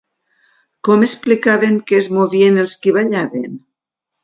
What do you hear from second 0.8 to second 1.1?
Com